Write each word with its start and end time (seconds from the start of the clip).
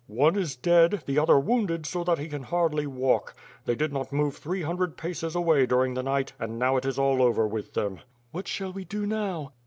"One 0.07 0.35
is 0.35 0.55
dead; 0.55 1.03
the 1.05 1.19
other 1.19 1.39
wounded 1.39 1.85
so 1.85 2.03
that 2.05 2.17
he 2.17 2.27
can 2.27 2.41
hardly 2.41 2.87
walk. 2.87 3.35
They 3.65 3.75
did 3.75 3.93
not 3.93 4.11
move 4.11 4.35
three 4.35 4.63
hundred 4.63 4.97
paces 4.97 5.35
away 5.35 5.67
during 5.67 5.93
the 5.93 6.01
night, 6.01 6.33
and 6.39 6.57
now 6.57 6.75
it 6.77 6.85
is 6.85 6.97
all 6.97 7.21
over 7.21 7.47
with 7.47 7.75
them." 7.75 7.99
"What 8.31 8.47
shall 8.47 8.73
we 8.73 8.83
do 8.83 9.05
now?" 9.05 9.53